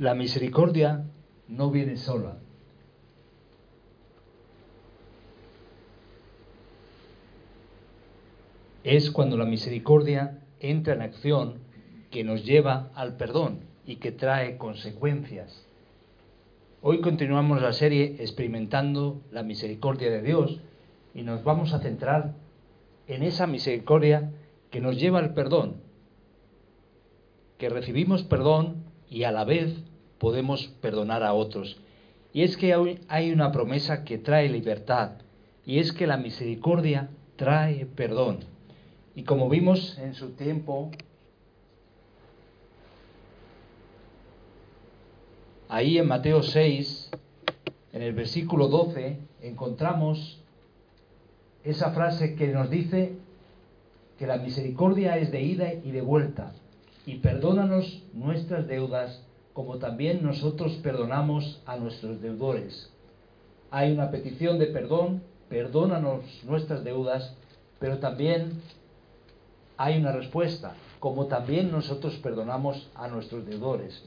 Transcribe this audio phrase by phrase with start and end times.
[0.00, 1.04] La misericordia
[1.46, 2.38] no viene sola.
[8.82, 11.58] Es cuando la misericordia entra en acción
[12.10, 15.66] que nos lleva al perdón y que trae consecuencias.
[16.80, 20.60] Hoy continuamos la serie experimentando la misericordia de Dios
[21.14, 22.32] y nos vamos a centrar
[23.06, 24.32] en esa misericordia
[24.70, 25.82] que nos lleva al perdón,
[27.58, 29.89] que recibimos perdón y a la vez
[30.20, 31.78] podemos perdonar a otros.
[32.32, 32.72] Y es que
[33.08, 35.12] hay una promesa que trae libertad,
[35.66, 38.40] y es que la misericordia trae perdón.
[39.16, 40.90] Y como vimos en su tiempo,
[45.68, 47.10] ahí en Mateo 6,
[47.94, 50.38] en el versículo 12, encontramos
[51.64, 53.14] esa frase que nos dice
[54.18, 56.52] que la misericordia es de ida y de vuelta,
[57.06, 62.90] y perdónanos nuestras deudas como también nosotros perdonamos a nuestros deudores.
[63.70, 67.34] Hay una petición de perdón, perdónanos nuestras deudas,
[67.78, 68.60] pero también
[69.76, 74.02] hay una respuesta, como también nosotros perdonamos a nuestros deudores.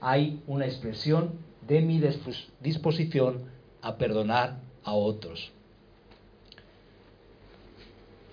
[0.00, 1.32] Hay una expresión
[1.66, 2.00] de mi
[2.60, 3.44] disposición
[3.82, 5.52] a perdonar a otros.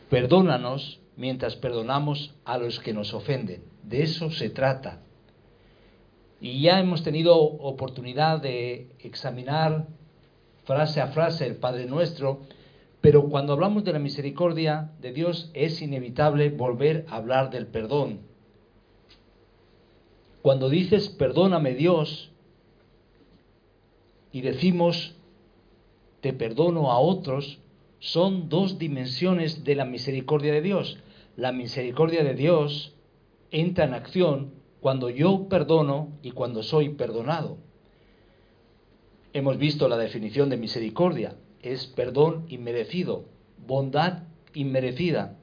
[0.10, 3.64] Perdónanos mientras perdonamos a los que nos ofenden.
[3.84, 5.02] De eso se trata.
[6.42, 9.88] Y ya hemos tenido oportunidad de examinar
[10.64, 12.42] frase a frase el Padre Nuestro,
[13.02, 18.20] pero cuando hablamos de la misericordia de Dios es inevitable volver a hablar del perdón.
[20.42, 22.32] Cuando dices perdóname Dios
[24.32, 25.16] y decimos
[26.22, 27.60] te perdono a otros,
[28.00, 31.00] son dos dimensiones de la misericordia de Dios.
[31.36, 32.94] La misericordia de Dios
[33.52, 37.58] entra en acción cuando yo perdono y cuando soy perdonado.
[39.34, 41.36] Hemos visto la definición de misericordia.
[41.62, 43.26] Es perdón inmerecido,
[43.68, 44.24] bondad
[44.54, 45.38] inmerecida.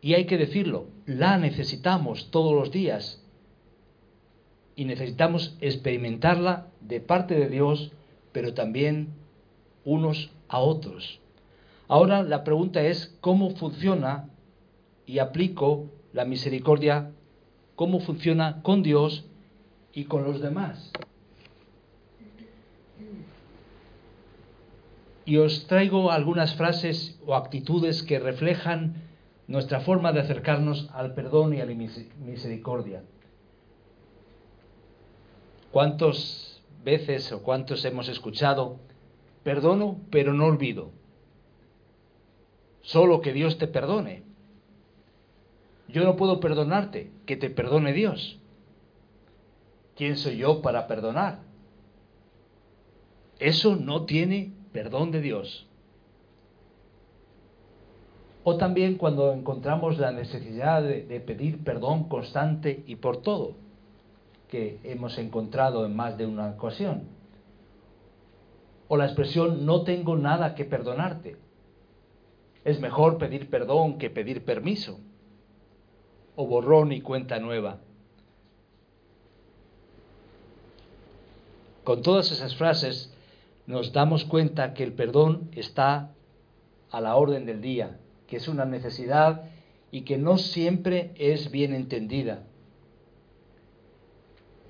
[0.00, 3.22] Y hay que decirlo, la necesitamos todos los días.
[4.76, 7.92] Y necesitamos experimentarla de parte de Dios,
[8.32, 9.14] pero también
[9.84, 11.20] unos a otros.
[11.88, 14.28] Ahora la pregunta es cómo funciona
[15.06, 17.12] y aplico la misericordia
[17.78, 19.24] cómo funciona con Dios
[19.92, 20.90] y con los demás.
[25.24, 29.04] Y os traigo algunas frases o actitudes que reflejan
[29.46, 33.04] nuestra forma de acercarnos al perdón y a la misericordia.
[35.70, 38.80] ¿Cuántas veces o cuántos hemos escuchado,
[39.44, 40.90] perdono pero no olvido?
[42.80, 44.27] Solo que Dios te perdone.
[45.88, 48.38] Yo no puedo perdonarte, que te perdone Dios.
[49.96, 51.40] ¿Quién soy yo para perdonar?
[53.38, 55.66] Eso no tiene perdón de Dios.
[58.44, 63.54] O también cuando encontramos la necesidad de, pedir perdón constante y por todo,
[64.48, 67.04] que hemos encontrado en más de una ocasión.
[68.88, 71.36] O la expresión no tengo nada que perdonarte.
[72.64, 74.98] Es mejor pedir perdón que pedir permiso
[76.40, 77.78] o borrón y cuenta nueva.
[81.82, 83.12] Con todas esas frases
[83.66, 86.12] nos damos cuenta que el perdón está
[86.92, 87.98] a la orden del día,
[88.28, 89.50] que es una necesidad
[89.90, 92.44] y que no siempre es bien entendida.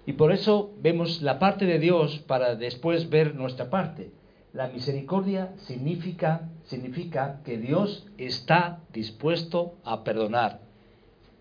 [0.06, 4.10] Y por eso vemos la parte de Dios para después ver nuestra parte.
[4.54, 10.67] La misericordia significa, significa que Dios está dispuesto a perdonar.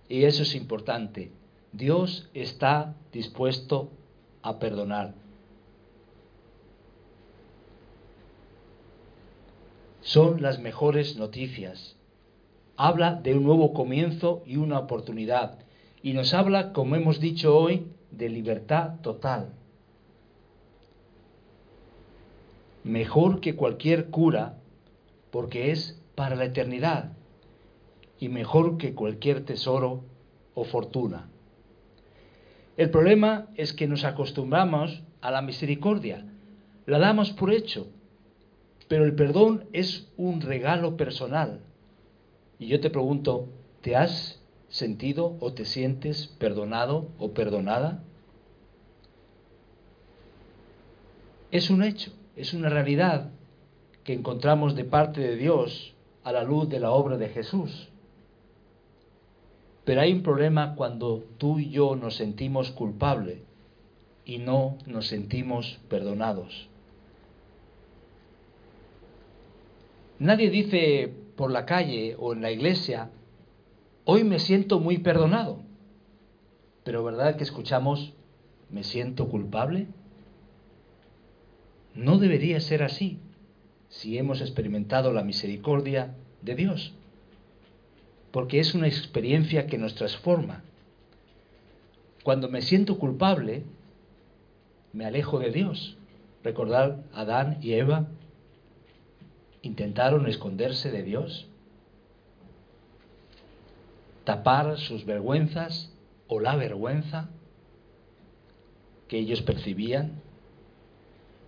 [0.09, 1.31] Y eso es importante.
[1.71, 3.91] Dios está dispuesto
[4.41, 5.13] a perdonar.
[10.01, 11.97] Son las mejores noticias.
[12.77, 15.59] Habla de un nuevo comienzo y una oportunidad.
[16.01, 19.57] Y nos habla, como hemos dicho hoy, de libertad total.
[22.87, 24.57] mejor que cualquier cura
[25.29, 27.11] porque es para la eternidad
[28.19, 30.03] y mejor que cualquier tesoro
[30.53, 31.29] o fortuna.
[32.77, 36.25] El problema es que nos acostumbramos a la misericordia,
[36.85, 37.87] la damos por hecho,
[38.87, 41.61] pero el perdón es un regalo personal.
[42.59, 43.49] Y yo te pregunto,
[43.81, 48.03] ¿te has sentido o te sientes perdonado o perdonada?
[51.51, 53.31] Es un hecho, es una realidad
[54.03, 57.89] que encontramos de parte de Dios a la luz de la obra de Jesús.
[59.87, 63.37] Pero hay un problema cuando tú y yo nos sentimos culpables
[64.25, 66.67] y no nos sentimos perdonados.
[70.19, 73.11] Nadie dice por la calle o en la iglesia,
[74.03, 75.61] hoy me siento muy perdonado.
[76.83, 78.11] Pero ¿verdad que escuchamos,
[78.69, 79.87] me siento culpable?
[81.95, 83.19] No debería ser así
[83.87, 86.96] si hemos experimentado la misericordia de Dios
[88.37, 90.61] porque es una experiencia que nos transforma.
[92.21, 93.63] Cuando me siento culpable,
[94.93, 95.97] me alejo de Dios.
[96.43, 98.09] Recordar, Adán y Eva
[99.63, 101.47] intentaron esconderse de Dios,
[104.23, 105.91] tapar sus vergüenzas
[106.27, 107.31] o la vergüenza
[109.07, 110.21] que ellos percibían.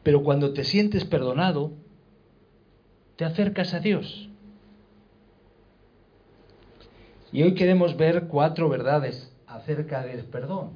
[0.01, 1.71] Pero cuando te sientes perdonado,
[3.15, 4.29] te acercas a Dios
[7.31, 10.72] y hoy queremos ver cuatro verdades acerca del perdón.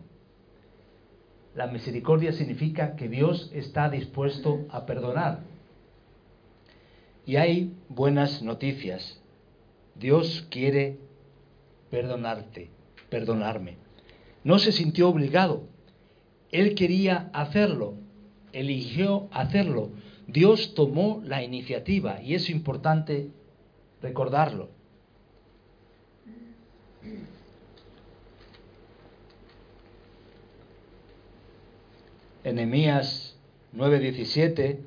[1.56, 5.42] La misericordia significa que Dios está dispuesto a perdonar.
[7.26, 9.22] Y hay buenas noticias.
[9.96, 10.98] Dios quiere
[11.90, 12.70] perdonarte,
[13.10, 13.78] perdonarme.
[14.44, 15.64] No se sintió obligado.
[16.52, 17.96] Él quería hacerlo,
[18.52, 19.92] eligió hacerlo.
[20.28, 23.30] Dios tomó la iniciativa y es importante
[24.02, 24.70] recordarlo.
[32.44, 33.36] Enemías
[33.74, 34.80] 9:17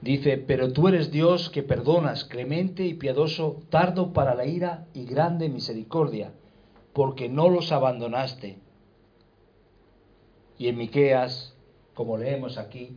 [0.00, 5.04] dice, pero tú eres Dios que perdonas, clemente y piadoso, tardo para la ira y
[5.04, 6.32] grande misericordia,
[6.92, 8.58] porque no los abandonaste.
[10.58, 11.54] Y en Miqueas,
[11.94, 12.96] como leemos aquí,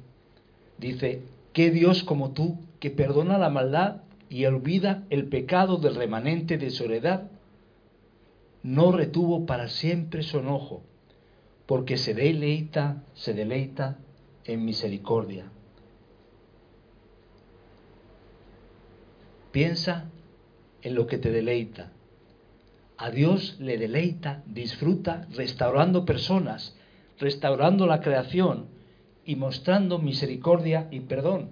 [0.77, 1.21] dice,
[1.53, 6.69] ¿qué Dios como tú que perdona la maldad y olvida el pecado del remanente de
[6.69, 7.31] su heredad?
[8.63, 10.83] No retuvo para siempre su enojo
[11.69, 13.99] porque se deleita, se deleita
[14.43, 15.45] en misericordia.
[19.51, 20.09] Piensa
[20.81, 21.91] en lo que te deleita.
[22.97, 26.75] A Dios le deleita, disfruta restaurando personas,
[27.19, 28.65] restaurando la creación
[29.23, 31.51] y mostrando misericordia y perdón.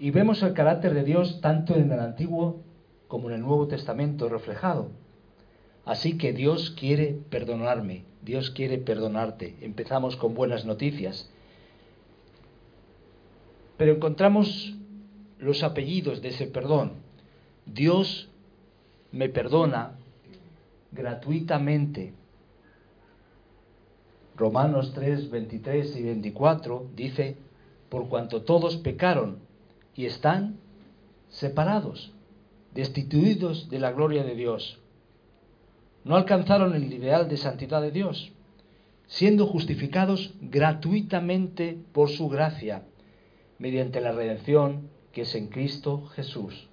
[0.00, 2.62] Y vemos el carácter de Dios tanto en el Antiguo
[3.06, 4.88] como en el Nuevo Testamento reflejado.
[5.84, 9.58] Así que Dios quiere perdonarme, Dios quiere perdonarte.
[9.60, 11.30] Empezamos con buenas noticias.
[13.76, 14.74] Pero encontramos
[15.38, 16.92] los apellidos de ese perdón.
[17.66, 18.30] Dios
[19.12, 19.98] me perdona
[20.92, 22.14] gratuitamente.
[24.34, 27.36] Romanos 3, 23 y 24 dice,
[27.90, 29.49] por cuanto todos pecaron
[29.94, 30.58] y están
[31.28, 32.12] separados,
[32.74, 34.80] destituidos de la gloria de Dios
[36.04, 38.32] no alcanzaron el ideal de santidad de Dios,
[39.06, 42.84] siendo justificados gratuitamente por su gracia,
[43.58, 46.68] mediante la redención que es en Cristo Jesús.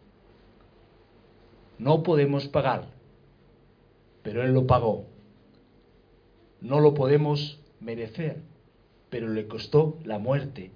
[1.77, 2.87] No podemos pagar,
[4.23, 5.05] pero Él lo pagó.
[6.61, 8.41] No lo podemos merecer,
[9.09, 10.71] pero le costó la muerte,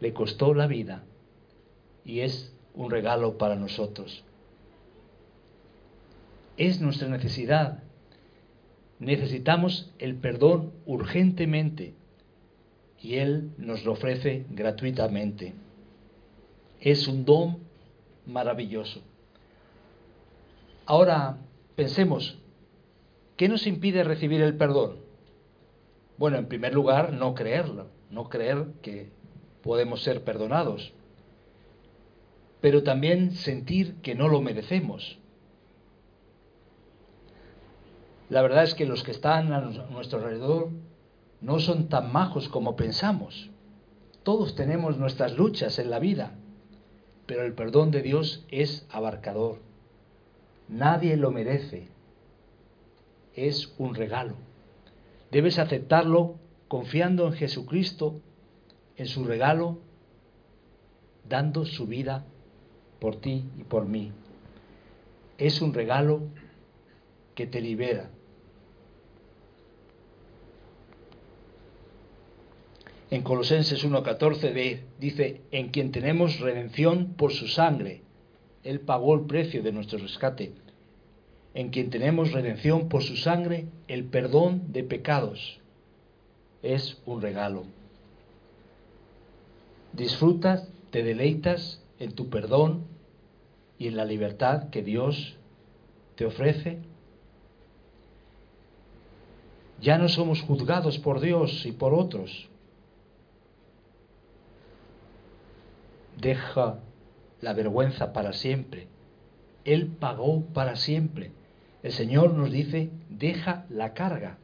[0.00, 1.04] le costó la vida
[2.04, 4.24] y es un regalo para nosotros
[6.58, 7.78] es nuestra necesidad.
[8.98, 11.94] Necesitamos el perdón urgentemente
[13.00, 15.54] y Él nos lo ofrece gratuitamente.
[16.80, 17.58] Es un don
[18.26, 19.00] maravilloso.
[20.84, 21.38] Ahora
[21.76, 22.38] pensemos,
[23.36, 24.96] ¿qué nos impide recibir el perdón?
[26.18, 29.10] Bueno, en primer lugar, no creerlo, no creer que
[29.62, 30.92] podemos ser perdonados,
[32.60, 35.18] pero también sentir que no lo merecemos
[38.28, 40.68] la verdad es que los que están a nuestro alrededor
[41.40, 43.50] no son tan majos como pensamos.
[44.22, 46.32] Todos tenemos nuestras luchas en la vida,
[47.24, 49.60] pero el perdón de Dios es abarcador.
[50.68, 51.88] Nadie lo merece.
[53.34, 54.34] Es un regalo.
[55.30, 56.34] Debes aceptarlo
[56.66, 58.20] confiando en Jesucristo,
[58.98, 59.78] en su regalo,
[61.28, 62.26] dando su vida
[63.00, 64.12] por ti y por mí.
[65.38, 66.22] Es un regalo
[67.34, 68.10] que te libera.
[73.10, 78.02] En Colosenses 1.14 dice, en quien tenemos redención por su sangre.
[78.64, 80.52] Él pagó el precio de nuestro rescate.
[81.54, 85.60] En quien tenemos redención por su sangre, el perdón de pecados.
[86.62, 87.64] Es un regalo.
[89.92, 92.84] Disfrutas, te deleitas en tu perdón
[93.78, 95.36] y en la libertad que Dios
[96.16, 96.78] te ofrece.
[99.80, 102.48] Ya no somos juzgados por Dios y por otros.
[106.20, 106.80] Deja
[107.40, 108.88] la vergüenza para siempre.
[109.64, 111.30] Él pagó para siempre.
[111.82, 114.38] El Señor nos dice, deja la carga.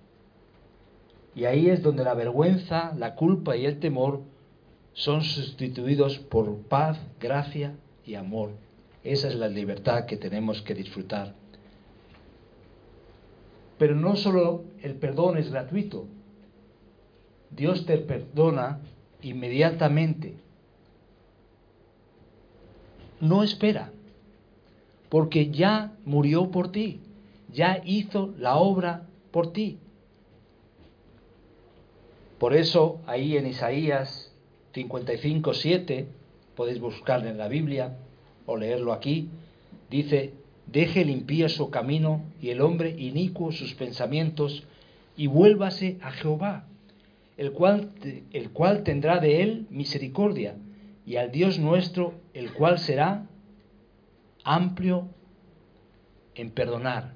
[1.34, 4.22] Y ahí es donde la vergüenza, la culpa y el temor
[4.94, 7.74] son sustituidos por paz, gracia
[8.06, 8.52] y amor.
[9.02, 11.34] Esa es la libertad que tenemos que disfrutar.
[13.76, 16.06] Pero no solo el perdón es gratuito.
[17.50, 18.80] Dios te perdona
[19.20, 20.36] inmediatamente.
[23.20, 23.90] No espera,
[25.08, 27.00] porque ya murió por ti,
[27.52, 29.78] ya hizo la obra por ti.
[32.38, 34.33] Por eso ahí en Isaías
[34.74, 36.06] 55, 7,
[36.56, 37.96] podéis buscarlo en la Biblia
[38.44, 39.28] o leerlo aquí,
[39.88, 40.32] dice,
[40.66, 44.64] deje el su camino y el hombre inicuo sus pensamientos
[45.16, 46.66] y vuélvase a Jehová,
[47.36, 47.90] el cual,
[48.32, 50.56] el cual tendrá de él misericordia,
[51.06, 53.26] y al Dios nuestro, el cual será
[54.42, 55.08] amplio
[56.34, 57.12] en perdonar.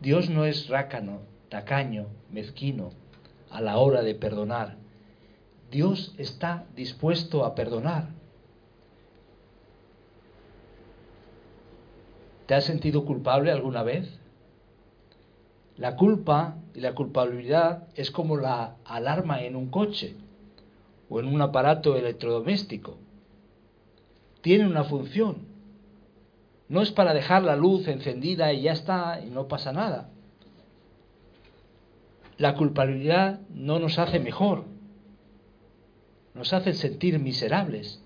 [0.00, 3.01] Dios no es rácano, tacaño, mezquino
[3.52, 4.76] a la hora de perdonar.
[5.70, 8.08] Dios está dispuesto a perdonar.
[12.46, 14.18] ¿Te has sentido culpable alguna vez?
[15.76, 20.16] La culpa y la culpabilidad es como la alarma en un coche
[21.08, 22.98] o en un aparato electrodoméstico.
[24.42, 25.46] Tiene una función.
[26.68, 30.11] No es para dejar la luz encendida y ya está y no pasa nada.
[32.42, 34.64] La culpabilidad no nos hace mejor,
[36.34, 38.02] nos hace sentir miserables,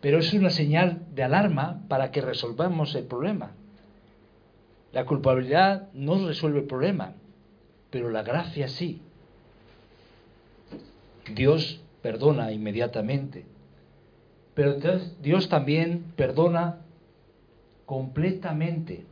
[0.00, 3.50] pero es una señal de alarma para que resolvamos el problema.
[4.92, 7.14] La culpabilidad no resuelve el problema,
[7.90, 9.02] pero la gracia sí.
[11.34, 13.44] Dios perdona inmediatamente,
[14.54, 14.76] pero
[15.20, 16.78] Dios también perdona
[17.86, 19.04] completamente.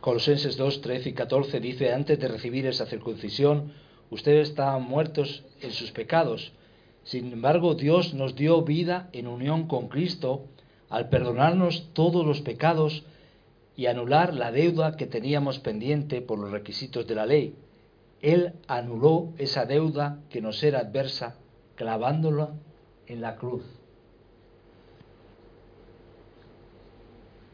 [0.00, 3.72] Colosenses 2, 13 y 14 dice, antes de recibir esa circuncisión,
[4.10, 6.52] ustedes estaban muertos en sus pecados.
[7.04, 10.46] Sin embargo, Dios nos dio vida en unión con Cristo
[10.88, 13.04] al perdonarnos todos los pecados
[13.76, 17.54] y anular la deuda que teníamos pendiente por los requisitos de la ley.
[18.22, 21.36] Él anuló esa deuda que nos era adversa
[21.74, 22.50] clavándola
[23.06, 23.64] en la cruz.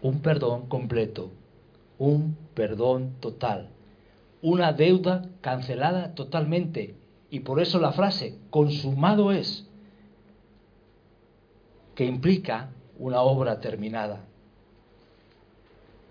[0.01, 1.31] Un perdón completo
[1.99, 3.71] un perdón total,
[4.43, 6.95] una deuda cancelada totalmente.
[7.31, 9.69] Y por eso la frase consumado es,
[11.95, 14.25] que implica una obra terminada.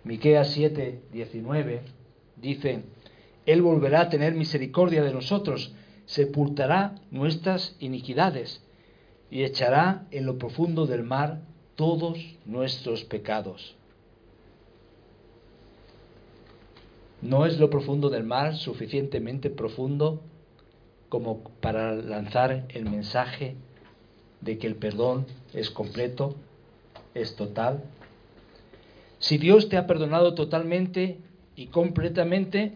[0.04, 1.82] Miqueas 7, 19
[2.36, 2.84] dice,
[3.46, 5.74] Él volverá a tener misericordia de nosotros,
[6.06, 8.62] sepultará nuestras iniquidades
[9.32, 11.42] y echará en lo profundo del mar
[11.76, 13.76] todos nuestros pecados.
[17.26, 20.22] ¿No es lo profundo del mar suficientemente profundo
[21.10, 23.56] como para lanzar el mensaje
[24.42, 26.36] de que el perdón es completo,
[27.16, 27.84] es total?
[29.18, 31.18] Si Dios te ha perdonado totalmente
[31.56, 32.74] y completamente,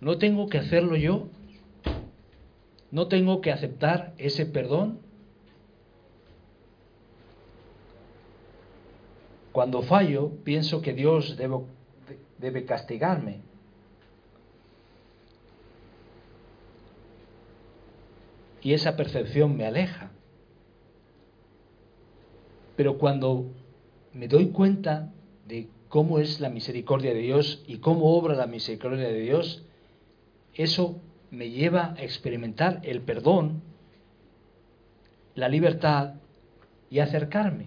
[0.00, 1.28] ¿no tengo que hacerlo yo?
[2.90, 5.00] ¿No tengo que aceptar ese perdón?
[9.52, 11.36] Cuando fallo, pienso que Dios
[12.38, 13.46] debe castigarme.
[18.62, 20.10] Y esa percepción me aleja.
[22.76, 23.46] Pero cuando
[24.12, 25.12] me doy cuenta
[25.46, 29.64] de cómo es la misericordia de Dios y cómo obra la misericordia de Dios,
[30.54, 31.00] eso
[31.30, 33.62] me lleva a experimentar el perdón
[35.38, 36.14] la libertad
[36.90, 37.66] y acercarme.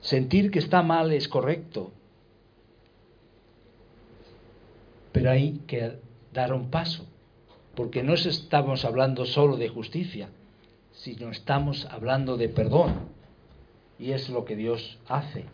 [0.00, 1.90] Sentir que está mal es correcto,
[5.10, 5.98] pero hay que
[6.32, 7.06] dar un paso,
[7.74, 10.28] porque no estamos hablando solo de justicia,
[10.92, 12.94] sino estamos hablando de perdón,
[13.98, 15.44] y es lo que Dios hace.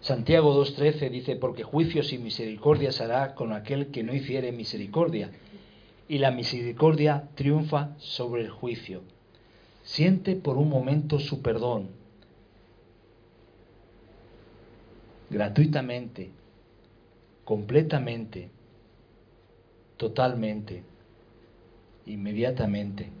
[0.00, 5.30] Santiago 2.13 dice, porque juicios y misericordias hará con aquel que no hiciere misericordia,
[6.08, 9.02] y la misericordia triunfa sobre el juicio.
[9.82, 11.88] Siente por un momento su perdón,
[15.30, 16.30] gratuitamente,
[17.44, 18.50] completamente,
[20.00, 20.82] totalmente,
[22.06, 23.20] inmediatamente.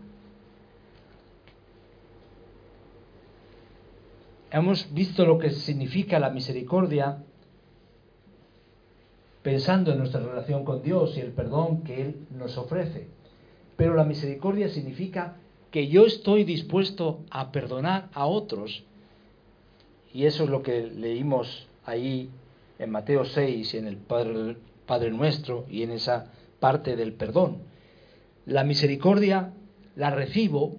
[4.50, 7.22] hemos visto lo que significa la misericordia
[9.42, 13.06] pensando en nuestra relación con Dios y el perdón que Él nos ofrece.
[13.76, 15.36] Pero la misericordia significa
[15.70, 18.84] que yo estoy dispuesto a perdonar a otros.
[20.12, 22.28] Y eso es lo que leímos ahí
[22.78, 24.56] en Mateo 6, en el Padre,
[24.86, 27.62] Padre Nuestro y en esa parte del perdón.
[28.46, 29.52] La misericordia
[29.96, 30.76] la recibo,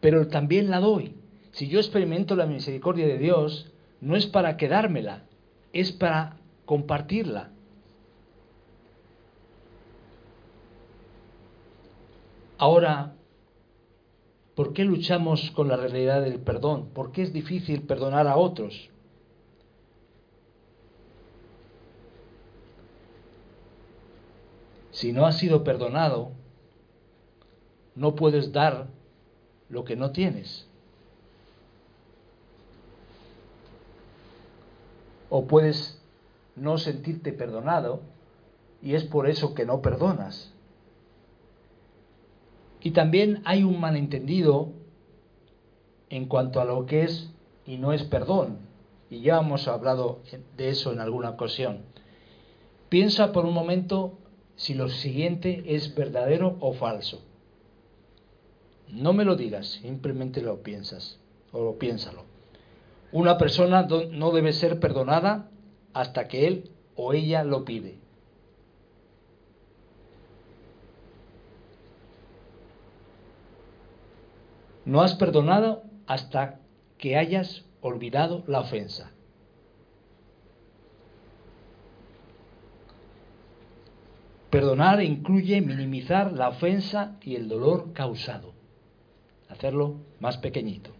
[0.00, 1.16] pero también la doy.
[1.52, 5.24] Si yo experimento la misericordia de Dios, no es para quedármela,
[5.72, 7.50] es para compartirla.
[12.58, 13.14] Ahora,
[14.54, 16.90] ¿por qué luchamos con la realidad del perdón?
[16.94, 18.91] ¿Por qué es difícil perdonar a otros?
[25.02, 26.30] Si no has sido perdonado,
[27.96, 28.86] no puedes dar
[29.68, 30.68] lo que no tienes.
[35.28, 35.98] o puedes
[36.54, 38.02] no sentirte perdonado
[38.80, 40.52] y es por eso que no perdonas.
[42.80, 44.68] Y también hay un malentendido
[46.10, 47.28] en cuanto a lo que es
[47.66, 48.58] y no es perdón.
[49.10, 50.20] Y ya hemos hablado
[50.56, 51.78] de eso en alguna ocasión.
[52.88, 54.18] Piensa por un momento
[54.62, 57.20] si lo siguiente es verdadero o falso.
[58.86, 61.18] No me lo digas, simplemente lo piensas
[61.50, 62.22] o lo piénsalo.
[63.10, 65.50] Una persona no debe ser perdonada
[65.94, 67.98] hasta que él o ella lo pide.
[74.84, 76.60] No has perdonado hasta
[76.98, 79.10] que hayas olvidado la ofensa.
[84.52, 88.52] Perdonar incluye minimizar la ofensa y el dolor causado.
[89.48, 90.90] Hacerlo más pequeñito.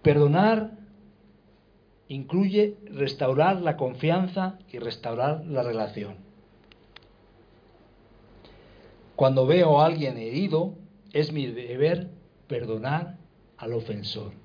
[0.00, 0.70] Perdonar
[2.08, 6.14] incluye restaurar la confianza y restaurar la relación.
[9.14, 10.72] Cuando veo a alguien herido,
[11.12, 12.08] es mi deber
[12.48, 13.18] perdonar
[13.58, 14.41] al ofensor.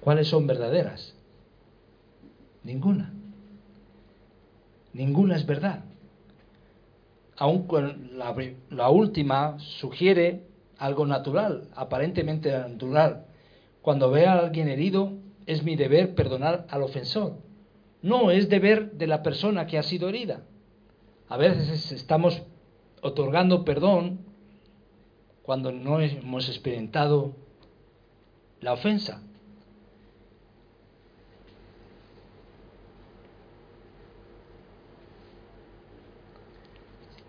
[0.00, 1.14] ¿Cuáles son verdaderas?
[2.64, 3.12] Ninguna.
[4.92, 5.84] Ninguna es verdad
[7.40, 7.66] aun
[8.12, 8.36] la,
[8.68, 10.42] la última sugiere
[10.76, 13.24] algo natural, aparentemente natural.
[13.80, 15.14] Cuando vea a alguien herido,
[15.46, 17.38] es mi deber perdonar al ofensor.
[18.02, 20.42] No, es deber de la persona que ha sido herida.
[21.30, 22.42] A veces estamos
[23.00, 24.20] otorgando perdón
[25.42, 27.32] cuando no hemos experimentado
[28.60, 29.22] la ofensa.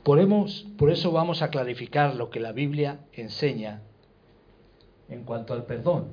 [0.03, 0.19] Por,
[0.89, 3.81] eso vamos a clarificar lo que la Biblia enseña
[5.09, 6.07] en cuanto al perdón.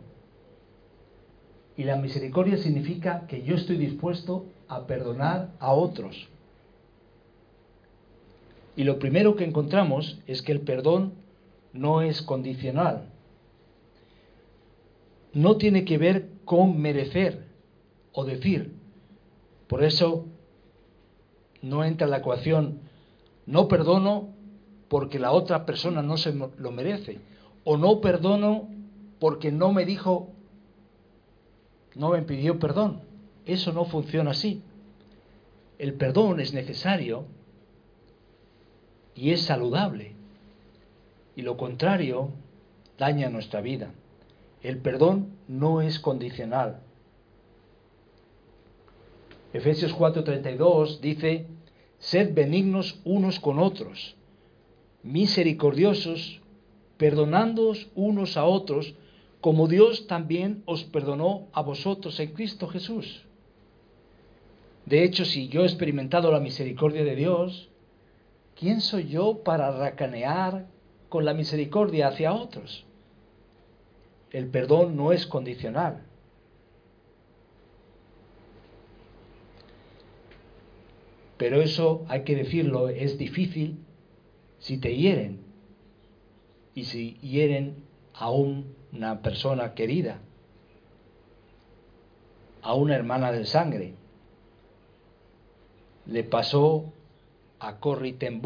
[1.76, 6.28] Y la misericordia significa que yo estoy dispuesto a perdonar a otros.
[8.76, 11.14] Y lo primero que encontramos es que el perdón
[11.72, 13.06] no es condicional.
[15.32, 17.46] No tiene que ver con merecer
[18.12, 18.74] o decir.
[19.66, 20.26] Por eso
[21.62, 22.87] no entra la ecuación
[23.48, 24.28] no perdono
[24.88, 27.18] porque la otra persona no se lo merece.
[27.64, 28.68] O no perdono
[29.18, 30.28] porque no me dijo,
[31.94, 33.00] no me pidió perdón.
[33.46, 34.62] Eso no funciona así.
[35.78, 37.24] El perdón es necesario
[39.14, 40.12] y es saludable.
[41.34, 42.28] Y lo contrario
[42.98, 43.92] daña nuestra vida.
[44.62, 46.80] El perdón no es condicional.
[49.54, 51.46] Efesios 4:32 dice,
[51.98, 54.16] Sed benignos unos con otros,
[55.02, 56.40] misericordiosos,
[56.96, 58.94] perdonándoos unos a otros,
[59.40, 63.24] como Dios también os perdonó a vosotros en Cristo Jesús.
[64.86, 67.68] De hecho, si yo he experimentado la misericordia de Dios,
[68.54, 70.66] ¿quién soy yo para racanear
[71.08, 72.86] con la misericordia hacia otros?
[74.30, 76.07] El perdón no es condicional.
[81.38, 83.78] Pero eso, hay que decirlo, es difícil
[84.58, 85.40] si te hieren
[86.74, 90.18] y si hieren a una persona querida,
[92.62, 93.94] a una hermana del sangre.
[96.06, 96.92] Le pasó
[97.60, 98.42] a Corrie ten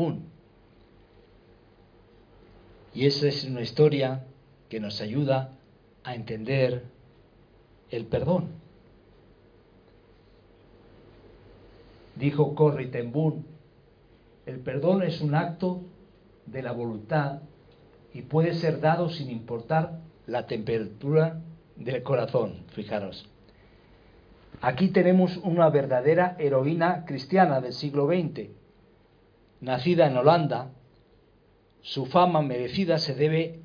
[2.93, 4.27] Y esa es una historia
[4.69, 5.57] que nos ayuda
[6.05, 6.85] a entender
[7.91, 8.62] el perdón.
[12.17, 13.13] Dijo Corrie ten
[14.45, 15.83] el perdón es un acto
[16.47, 17.43] de la voluntad
[18.13, 21.41] y puede ser dado sin importar la temperatura
[21.77, 23.29] del corazón, fijaros.
[24.61, 28.51] Aquí tenemos una verdadera heroína cristiana del siglo XX.
[29.61, 30.71] Nacida en Holanda,
[31.83, 33.61] su fama merecida se debe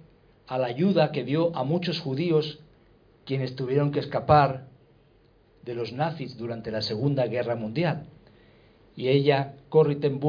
[0.48, 2.60] a la ayuda que dio a muchos judíos
[3.26, 4.68] quienes tuvieron que escapar
[5.64, 8.08] de los nazis durante la Segunda Guerra Mundial.
[8.98, 10.20] Y ella, Corrie ten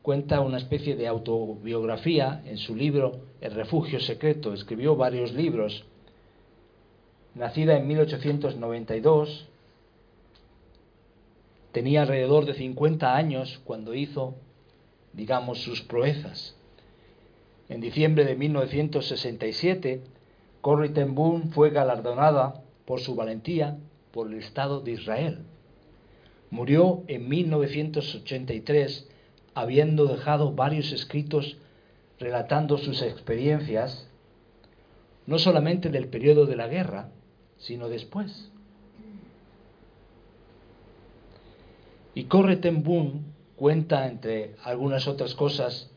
[0.00, 4.54] cuenta una especie de autobiografía en su libro El refugio secreto.
[4.54, 5.84] Escribió varios libros.
[7.34, 9.46] Nacida en 1892,
[11.72, 14.34] tenía alrededor de 50 años cuando hizo,
[15.12, 16.56] digamos, sus proezas.
[17.68, 20.00] En diciembre de 1967,
[20.62, 21.14] Corrie ten
[21.52, 23.76] fue galardonada por su valentía
[24.10, 25.44] por el Estado de Israel.
[26.50, 29.08] Murió en 1983
[29.54, 31.56] habiendo dejado varios escritos
[32.18, 34.08] relatando sus experiencias,
[35.26, 37.10] no solamente del periodo de la guerra,
[37.58, 38.50] sino después.
[42.14, 42.82] Y Corre ten
[43.56, 45.90] cuenta, entre algunas otras cosas,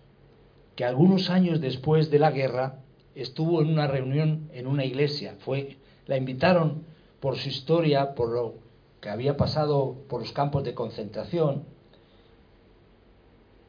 [0.76, 2.80] que algunos años después de la guerra
[3.16, 5.36] estuvo en una reunión en una iglesia.
[5.40, 6.84] Fue, la invitaron
[7.20, 8.63] por su historia, por lo
[9.04, 11.66] que había pasado por los campos de concentración,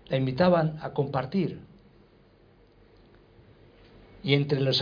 [0.06, 1.58] la invitaban a compartir.
[4.22, 4.80] Y entre los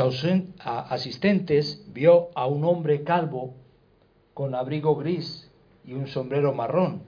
[0.62, 3.54] asistentes vio a un hombre calvo
[4.34, 5.50] con abrigo gris
[5.86, 7.00] y un sombrero marrón.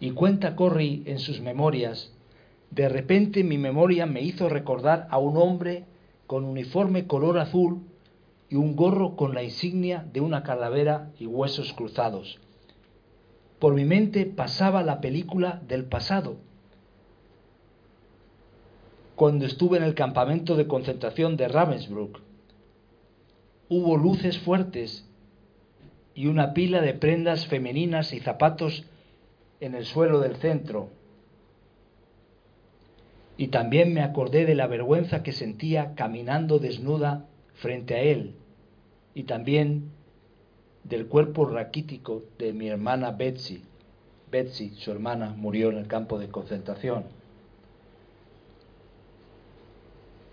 [0.00, 2.14] Y cuenta Corri en sus memorias,
[2.70, 5.84] de repente mi memoria me hizo recordar a un hombre
[6.26, 7.82] con uniforme color azul
[8.52, 12.38] y un gorro con la insignia de una calavera y huesos cruzados
[13.62, 16.38] por mi mente pasaba la película del pasado.
[19.14, 22.18] Cuando estuve en el campamento de concentración de Ravensbrück,
[23.68, 25.08] hubo luces fuertes
[26.16, 28.84] y una pila de prendas femeninas y zapatos
[29.60, 30.88] en el suelo del centro.
[33.36, 38.34] Y también me acordé de la vergüenza que sentía caminando desnuda frente a él
[39.14, 39.90] y también
[40.84, 43.62] del cuerpo raquítico de mi hermana Betsy.
[44.30, 47.04] Betsy, su hermana, murió en el campo de concentración.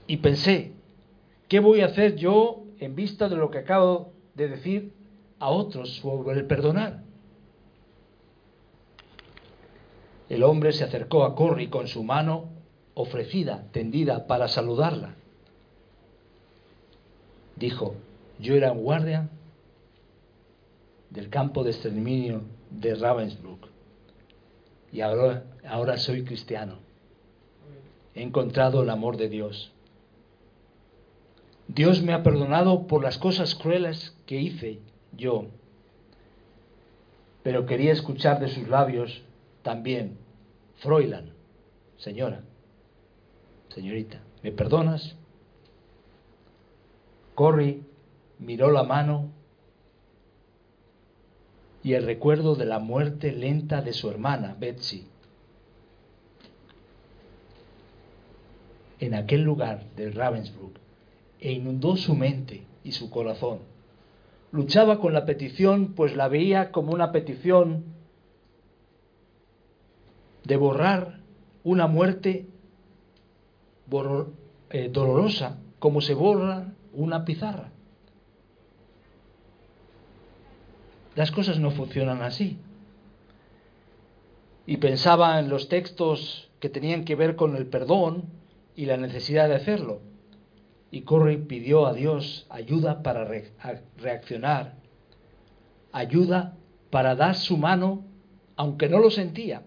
[0.07, 0.71] Y pensé,
[1.47, 4.91] ¿qué voy a hacer yo en vista de lo que acabo de decir
[5.39, 7.03] a otros sobre el perdonar?
[10.29, 12.45] El hombre se acercó a Corrie con su mano
[12.93, 15.15] ofrecida, tendida para saludarla.
[17.55, 17.95] Dijo,
[18.39, 19.29] yo era guardia
[21.09, 23.67] del campo de exterminio de Ravensbrück.
[24.91, 26.77] Y ahora, ahora soy cristiano.
[28.15, 29.71] He encontrado el amor de Dios.
[31.67, 34.79] Dios me ha perdonado por las cosas crueles que hice
[35.15, 35.45] yo.
[37.43, 39.21] Pero quería escuchar de sus labios
[39.61, 40.17] también,
[40.77, 41.31] Fräulein,
[41.97, 42.41] señora,
[43.69, 45.15] señorita, ¿me perdonas?
[47.35, 47.83] Corrie
[48.39, 49.31] miró la mano
[51.83, 55.07] y el recuerdo de la muerte lenta de su hermana, Betsy.
[58.99, 60.77] En aquel lugar de Ravensbrück,
[61.39, 63.59] e inundó su mente y su corazón.
[64.51, 67.85] Luchaba con la petición, pues la veía como una petición
[70.43, 71.19] de borrar
[71.63, 72.47] una muerte
[74.71, 77.71] eh, dolorosa, como se borra una pizarra.
[81.19, 82.59] Las cosas no funcionan así.
[84.65, 88.29] Y pensaba en los textos que tenían que ver con el perdón
[88.73, 89.99] y la necesidad de hacerlo.
[90.91, 93.29] Y Corrie pidió a Dios ayuda para
[93.97, 94.75] reaccionar,
[95.91, 96.55] ayuda
[96.89, 98.05] para dar su mano,
[98.55, 99.63] aunque no lo sentía,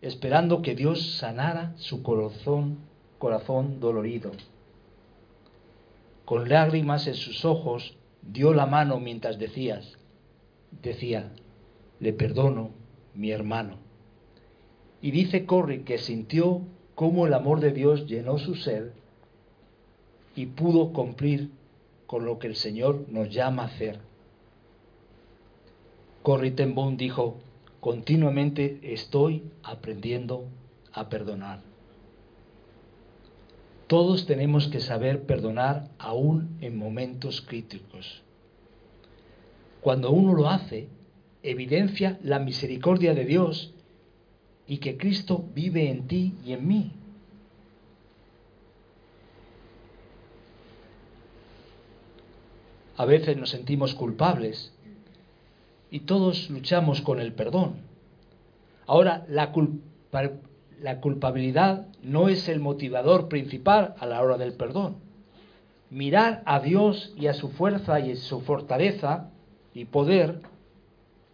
[0.00, 2.78] esperando que Dios sanara su corazón,
[3.18, 4.30] corazón dolorido.
[6.24, 9.96] Con lágrimas en sus ojos, dio la mano mientras decías,
[10.82, 11.32] decía,
[12.00, 12.70] le perdono,
[13.14, 13.76] mi hermano.
[15.00, 16.62] Y dice Corri que sintió
[16.94, 18.92] cómo el amor de Dios llenó su ser
[20.34, 21.50] y pudo cumplir
[22.06, 24.00] con lo que el Señor nos llama a hacer.
[26.22, 27.36] Corrie ten dijo,
[27.80, 30.44] continuamente estoy aprendiendo
[30.92, 31.67] a perdonar.
[33.88, 38.22] Todos tenemos que saber perdonar aún en momentos críticos.
[39.80, 40.88] Cuando uno lo hace,
[41.42, 43.72] evidencia la misericordia de Dios
[44.66, 46.92] y que Cristo vive en ti y en mí.
[52.98, 54.74] A veces nos sentimos culpables
[55.90, 57.76] y todos luchamos con el perdón.
[58.86, 59.50] Ahora, la,
[60.80, 64.96] la culpabilidad no es el motivador principal a la hora del perdón.
[65.90, 69.30] Mirar a Dios y a su fuerza y su fortaleza
[69.74, 70.40] y poder,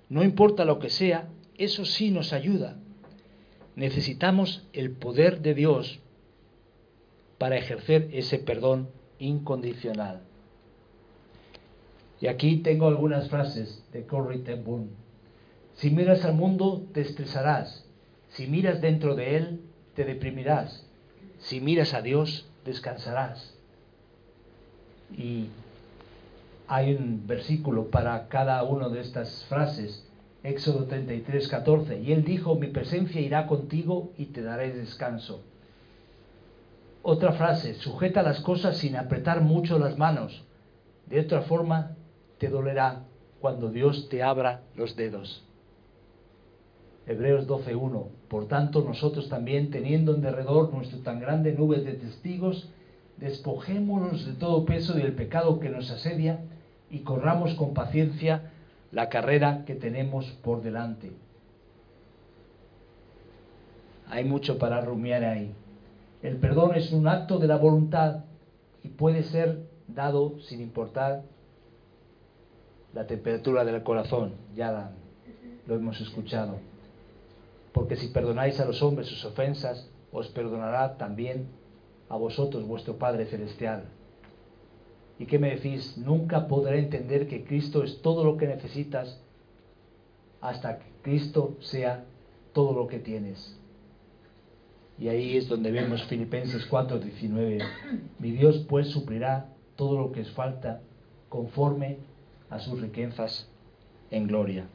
[0.08, 2.76] no importa lo que sea, eso sí nos ayuda.
[3.76, 6.00] Necesitamos el poder de Dios
[7.38, 10.22] para ejercer ese perdón incondicional.
[12.20, 14.90] Y aquí tengo algunas frases de Corrie ten Boom.
[15.74, 17.83] Si miras al mundo, te estresarás.
[18.34, 19.60] Si miras dentro de él,
[19.94, 20.84] te deprimirás.
[21.38, 23.54] Si miras a Dios, descansarás.
[25.16, 25.48] Y
[26.66, 30.04] hay un versículo para cada una de estas frases.
[30.42, 32.00] Éxodo 33, 14.
[32.00, 35.42] Y él dijo, mi presencia irá contigo y te daré descanso.
[37.02, 40.42] Otra frase, sujeta las cosas sin apretar mucho las manos.
[41.06, 41.96] De otra forma,
[42.38, 43.04] te dolerá
[43.40, 45.44] cuando Dios te abra los dedos.
[47.06, 48.06] Hebreos 12.1.
[48.28, 52.70] Por tanto, nosotros también, teniendo en derredor nuestra tan grande nube de testigos,
[53.18, 56.40] despojémonos de todo peso del pecado que nos asedia
[56.90, 58.52] y corramos con paciencia
[58.90, 61.12] la carrera que tenemos por delante.
[64.08, 65.52] Hay mucho para rumiar ahí.
[66.22, 68.24] El perdón es un acto de la voluntad
[68.82, 71.22] y puede ser dado sin importar
[72.94, 74.92] la temperatura del corazón, ya
[75.66, 76.73] lo hemos escuchado.
[77.74, 81.48] Porque si perdonáis a los hombres sus ofensas, os perdonará también
[82.08, 83.84] a vosotros vuestro Padre Celestial.
[85.18, 85.98] ¿Y qué me decís?
[85.98, 89.20] Nunca podré entender que Cristo es todo lo que necesitas
[90.40, 92.04] hasta que Cristo sea
[92.52, 93.58] todo lo que tienes.
[94.96, 97.60] Y ahí es donde vemos Filipenses 4:19.
[98.20, 100.80] Mi Dios pues suplirá todo lo que os falta
[101.28, 101.98] conforme
[102.50, 103.48] a sus riquezas
[104.12, 104.68] en gloria.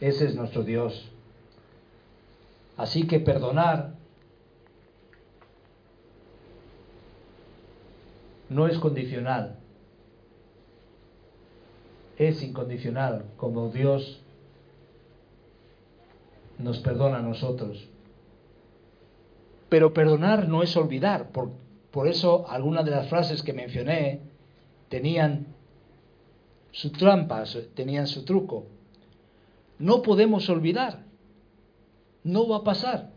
[0.00, 1.10] Ese es nuestro Dios.
[2.76, 3.94] Así que perdonar
[8.48, 9.58] no es condicional,
[12.16, 14.20] es incondicional, como Dios
[16.58, 17.86] nos perdona a nosotros.
[19.68, 21.30] Pero perdonar no es olvidar.
[21.30, 21.50] Por,
[21.90, 24.20] por eso algunas de las frases que mencioné
[24.88, 25.46] tenían
[26.72, 28.66] su trampa, tenían su truco.
[29.80, 31.06] No podemos olvidar.
[32.22, 33.10] No va a pasar.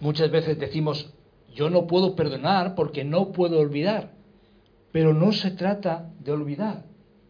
[0.00, 1.14] Muchas veces decimos,
[1.54, 4.12] yo no puedo perdonar porque no puedo olvidar.
[4.90, 6.84] Pero no se trata de olvidar.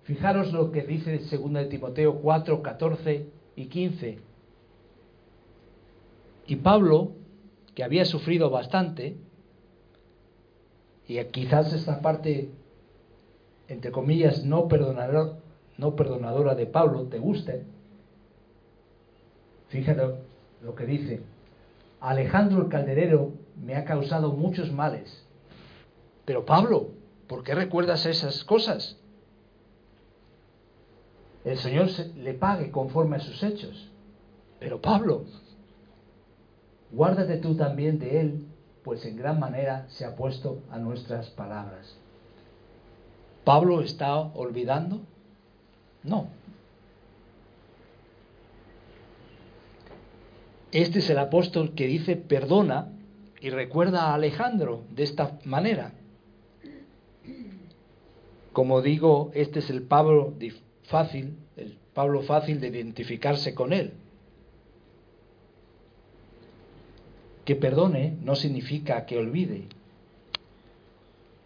[0.05, 4.19] Fijaros lo que dice 2 de Timoteo 4, 14 y 15.
[6.47, 7.13] Y Pablo,
[7.75, 9.19] que había sufrido bastante,
[11.07, 12.51] y quizás esta parte,
[13.69, 15.37] entre comillas, no, perdonador,
[15.77, 17.65] no perdonadora de Pablo, te guste,
[19.69, 20.03] fíjate
[20.63, 21.21] lo que dice.
[22.01, 25.25] Alejandro el calderero me ha causado muchos males.
[26.25, 26.91] Pero Pablo,
[27.27, 28.99] ¿por qué recuerdas esas cosas?
[31.45, 33.91] el Señor le pague conforme a sus hechos.
[34.61, 35.25] Pero Pablo,
[36.93, 38.47] guárdate tú también de él,
[38.85, 41.97] pues en gran manera se ha puesto a nuestras palabras.
[43.49, 45.01] ¿Pablo está olvidando?
[46.03, 46.29] No.
[50.71, 52.93] Este es el apóstol que dice perdona
[53.41, 55.93] y recuerda a Alejandro de esta manera.
[58.53, 60.35] Como digo, este es el Pablo
[60.83, 63.95] fácil, el Pablo fácil de identificarse con él.
[67.47, 69.69] Que perdone no significa que olvide.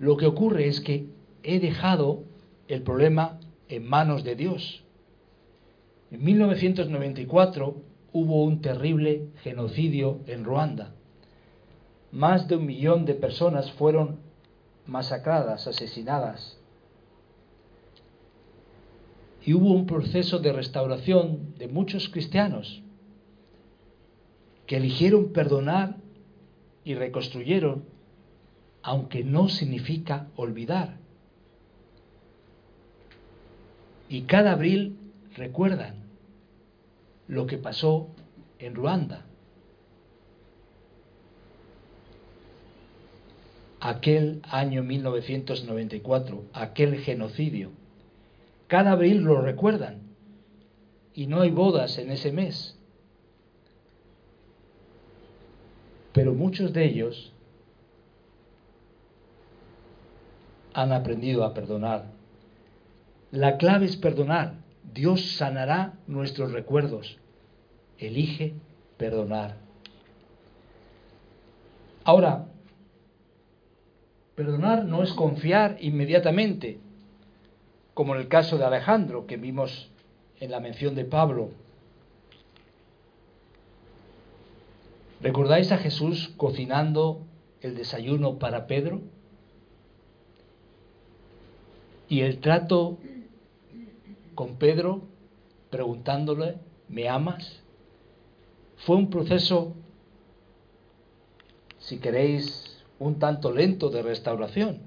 [0.00, 2.24] Lo que ocurre es que he dejado
[2.68, 4.84] el problema en manos de Dios.
[6.10, 7.76] En 1994
[8.12, 10.94] hubo un terrible genocidio en Ruanda.
[12.10, 14.18] Más de un millón de personas fueron
[14.86, 16.58] masacradas, asesinadas.
[19.44, 22.82] Y hubo un proceso de restauración de muchos cristianos
[24.66, 25.96] que eligieron perdonar
[26.84, 27.84] y reconstruyeron,
[28.82, 31.01] aunque no significa olvidar.
[34.12, 34.98] Y cada abril
[35.36, 35.94] recuerdan
[37.28, 38.08] lo que pasó
[38.58, 39.24] en Ruanda.
[43.80, 47.70] Aquel año 1994, aquel genocidio.
[48.66, 50.02] Cada abril lo recuerdan.
[51.14, 52.78] Y no hay bodas en ese mes.
[56.12, 57.32] Pero muchos de ellos
[60.74, 62.20] han aprendido a perdonar.
[63.32, 64.56] La clave es perdonar.
[64.92, 67.16] Dios sanará nuestros recuerdos.
[67.98, 68.52] Elige
[68.98, 69.56] perdonar.
[72.04, 72.46] Ahora,
[74.34, 76.78] perdonar no es confiar inmediatamente,
[77.94, 79.90] como en el caso de Alejandro que vimos
[80.38, 81.52] en la mención de Pablo.
[85.22, 87.22] ¿Recordáis a Jesús cocinando
[87.62, 89.00] el desayuno para Pedro?
[92.08, 92.98] Y el trato
[94.34, 95.02] con Pedro
[95.70, 96.56] preguntándole,
[96.88, 97.62] ¿me amas?
[98.84, 99.74] Fue un proceso,
[101.78, 104.80] si queréis, un tanto lento de restauración.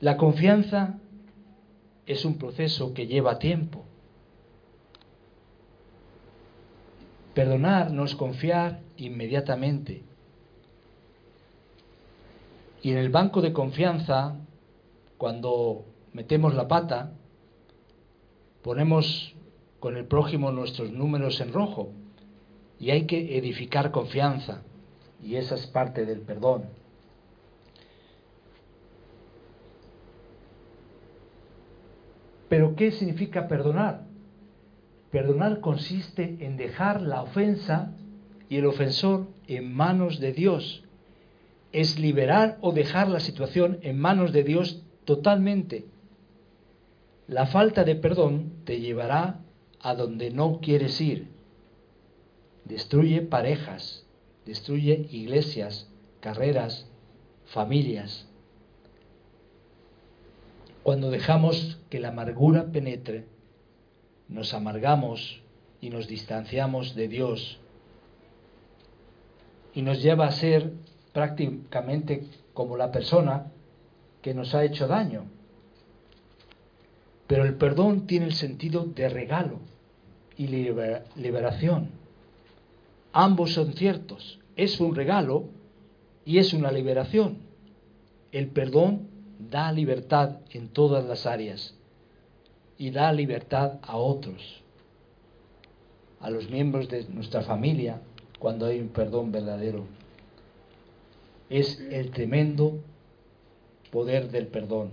[0.00, 0.98] La confianza
[2.06, 3.84] es un proceso que lleva tiempo.
[7.34, 10.02] Perdonar no es confiar inmediatamente.
[12.82, 14.36] Y en el banco de confianza,
[15.18, 17.12] cuando metemos la pata,
[18.66, 19.32] ponemos
[19.78, 21.92] con el prójimo nuestros números en rojo
[22.80, 24.64] y hay que edificar confianza
[25.22, 26.64] y esa es parte del perdón.
[32.48, 34.02] Pero ¿qué significa perdonar?
[35.12, 37.92] Perdonar consiste en dejar la ofensa
[38.48, 40.82] y el ofensor en manos de Dios.
[41.70, 45.84] Es liberar o dejar la situación en manos de Dios totalmente.
[47.28, 49.40] La falta de perdón te llevará
[49.80, 51.28] a donde no quieres ir.
[52.64, 54.06] Destruye parejas,
[54.44, 56.88] destruye iglesias, carreras,
[57.46, 58.28] familias.
[60.84, 63.26] Cuando dejamos que la amargura penetre,
[64.28, 65.42] nos amargamos
[65.80, 67.60] y nos distanciamos de Dios
[69.74, 70.72] y nos lleva a ser
[71.12, 73.52] prácticamente como la persona
[74.22, 75.35] que nos ha hecho daño.
[77.26, 79.58] Pero el perdón tiene el sentido de regalo
[80.36, 81.90] y liberación.
[83.12, 84.38] Ambos son ciertos.
[84.56, 85.44] Es un regalo
[86.24, 87.38] y es una liberación.
[88.32, 89.08] El perdón
[89.38, 91.74] da libertad en todas las áreas
[92.78, 94.62] y da libertad a otros,
[96.20, 98.00] a los miembros de nuestra familia,
[98.38, 99.86] cuando hay un perdón verdadero.
[101.48, 102.78] Es el tremendo
[103.90, 104.90] poder del perdón.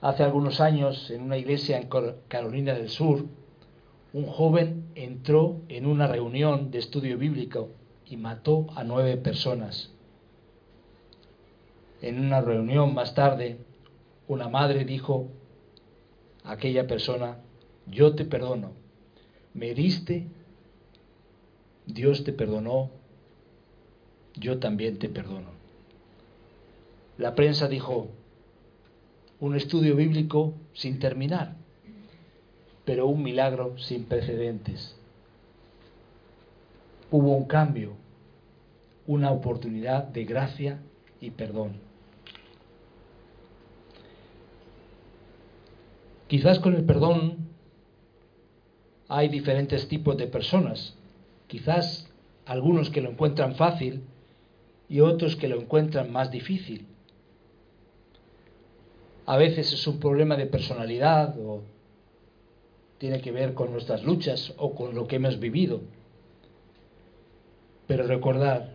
[0.00, 1.88] Hace algunos años, en una iglesia en
[2.28, 3.26] Carolina del Sur,
[4.12, 7.70] un joven entró en una reunión de estudio bíblico
[8.06, 9.92] y mató a nueve personas.
[12.00, 13.58] En una reunión más tarde,
[14.28, 15.26] una madre dijo
[16.44, 17.38] a aquella persona,
[17.86, 18.72] yo te perdono,
[19.52, 20.28] me heriste,
[21.86, 22.90] Dios te perdonó,
[24.36, 25.48] yo también te perdono.
[27.16, 28.08] La prensa dijo,
[29.40, 31.54] un estudio bíblico sin terminar,
[32.84, 34.96] pero un milagro sin precedentes.
[37.10, 37.92] Hubo un cambio,
[39.06, 40.80] una oportunidad de gracia
[41.20, 41.88] y perdón.
[46.26, 47.48] Quizás con el perdón
[49.08, 50.94] hay diferentes tipos de personas.
[51.46, 52.06] Quizás
[52.44, 54.02] algunos que lo encuentran fácil
[54.88, 56.86] y otros que lo encuentran más difícil.
[59.28, 61.60] A veces es un problema de personalidad o
[62.96, 65.82] tiene que ver con nuestras luchas o con lo que hemos vivido.
[67.86, 68.72] Pero recordar,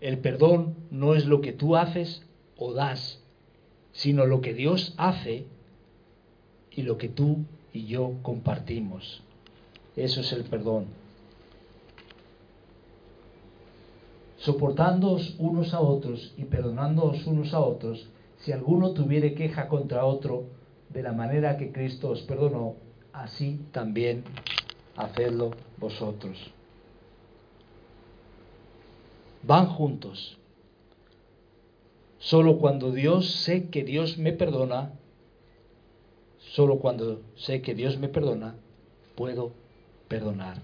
[0.00, 2.24] el perdón no es lo que tú haces
[2.56, 3.22] o das,
[3.92, 5.44] sino lo que Dios hace
[6.72, 9.22] y lo que tú y yo compartimos.
[9.94, 10.86] Eso es el perdón.
[14.38, 18.06] soportándoos unos a otros y perdonándoos unos a otros,
[18.38, 20.44] si alguno tuviere queja contra otro,
[20.88, 22.76] de la manera que Cristo os perdonó,
[23.12, 24.24] así también
[24.96, 26.52] hacedlo vosotros.
[29.42, 30.38] Van juntos.
[32.18, 34.92] Solo cuando Dios sé que Dios me perdona,
[36.38, 38.56] solo cuando sé que Dios me perdona,
[39.14, 39.52] puedo
[40.08, 40.60] perdonar.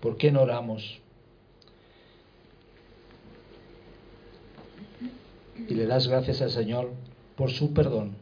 [0.00, 1.00] ¿Por qué no oramos?
[5.56, 6.92] Y le das gracias al Señor
[7.36, 8.16] por su perdón,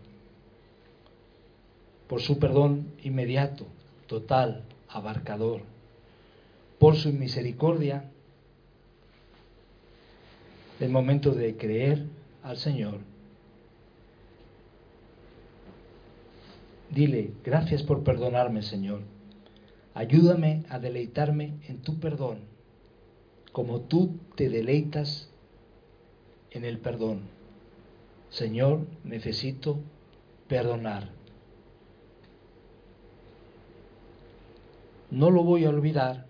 [2.09, 3.67] por su perdón inmediato,
[4.07, 5.63] total, abarcador,
[6.79, 8.11] por su misericordia,
[10.81, 12.07] el momento de creer
[12.43, 12.99] al Señor.
[16.91, 19.03] Dile, gracias por perdonarme, Señor.
[19.95, 22.41] Ayúdame a deleitarme en tu perdón,
[23.53, 25.30] como tú te deleitas
[26.51, 27.23] en el perdón.
[28.31, 29.79] Señor, necesito
[30.49, 31.09] perdonar.
[35.11, 36.27] No lo voy a olvidar,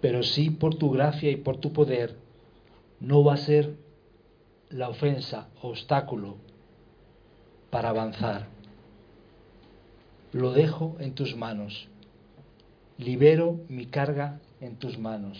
[0.00, 2.16] pero sí por tu gracia y por tu poder
[2.98, 3.76] no va a ser
[4.70, 6.36] la ofensa obstáculo
[7.70, 8.46] para avanzar.
[10.32, 11.88] Lo dejo en tus manos.
[12.98, 15.38] Libero mi carga en tus manos.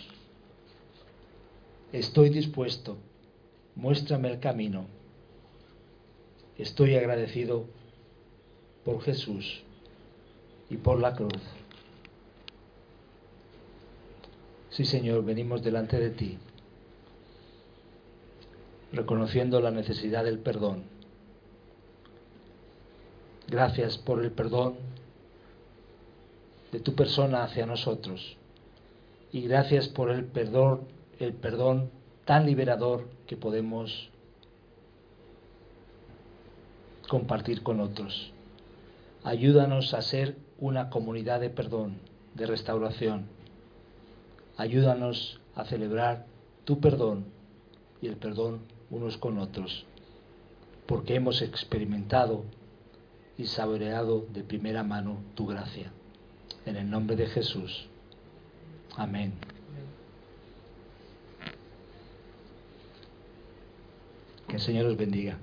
[1.92, 2.98] Estoy dispuesto.
[3.74, 4.86] Muéstrame el camino.
[6.58, 7.64] Estoy agradecido
[8.84, 9.62] por Jesús
[10.68, 11.42] y por la cruz.
[14.70, 16.38] Sí, Señor, venimos delante de ti,
[18.92, 20.84] reconociendo la necesidad del perdón.
[23.48, 24.76] Gracias por el perdón
[26.70, 28.36] de tu persona hacia nosotros.
[29.32, 30.82] Y gracias por el perdón,
[31.20, 31.90] el perdón
[32.24, 34.10] tan liberador que podemos
[37.08, 38.32] compartir con otros.
[39.22, 41.98] Ayúdanos a ser una comunidad de perdón,
[42.34, 43.26] de restauración.
[44.56, 46.24] Ayúdanos a celebrar
[46.64, 47.26] tu perdón
[48.00, 48.60] y el perdón
[48.90, 49.84] unos con otros,
[50.86, 52.44] porque hemos experimentado
[53.36, 55.92] y saboreado de primera mano tu gracia.
[56.64, 57.88] En el nombre de Jesús.
[58.96, 59.32] Amén.
[64.50, 65.38] Que el Señor os bendiga.